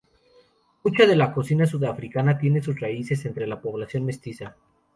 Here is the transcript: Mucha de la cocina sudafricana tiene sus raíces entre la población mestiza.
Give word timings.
Mucha 0.83 1.05
de 1.05 1.15
la 1.15 1.31
cocina 1.31 1.67
sudafricana 1.67 2.35
tiene 2.39 2.59
sus 2.63 2.79
raíces 2.79 3.23
entre 3.27 3.45
la 3.45 3.61
población 3.61 4.03
mestiza. 4.03 4.55